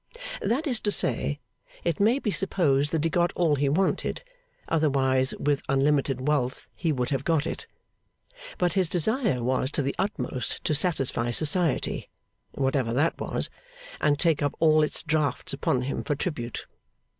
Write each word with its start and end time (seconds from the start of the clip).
That 0.41 0.65
is 0.65 0.79
to 0.79 0.91
say, 0.91 1.39
it 1.83 1.99
may 1.99 2.17
be 2.17 2.31
supposed 2.31 2.91
that 2.91 3.03
he 3.03 3.09
got 3.11 3.31
all 3.35 3.55
he 3.55 3.69
wanted, 3.69 4.23
otherwise 4.67 5.35
with 5.39 5.61
unlimited 5.69 6.27
wealth 6.27 6.67
he 6.73 6.91
would 6.91 7.11
have 7.11 7.23
got 7.23 7.45
it. 7.45 7.67
But 8.57 8.73
his 8.73 8.89
desire 8.89 9.43
was 9.43 9.69
to 9.73 9.83
the 9.83 9.93
utmost 9.99 10.63
to 10.63 10.73
satisfy 10.73 11.29
Society 11.29 12.09
(whatever 12.53 12.93
that 12.93 13.19
was), 13.21 13.51
and 13.99 14.17
take 14.17 14.41
up 14.41 14.55
all 14.59 14.81
its 14.81 15.03
drafts 15.03 15.53
upon 15.53 15.83
him 15.83 16.03
for 16.03 16.15
tribute. 16.15 16.65